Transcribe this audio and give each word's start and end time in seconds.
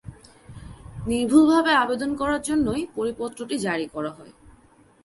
নির্ভুলভাবে 1.07 1.71
আবেদন 1.75 2.11
করার 2.15 2.41
জন্যই 2.41 2.81
পরিপত্রটি 2.95 3.55
জারি 3.59 3.85
করা 3.87 4.11
হয়। 4.17 4.33